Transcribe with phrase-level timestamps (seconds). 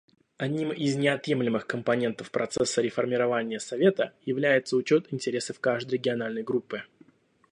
[0.39, 6.81] Одним из неотъемлемых компонентов процесса реформирования Совета является учет интересов каждой региональной группы.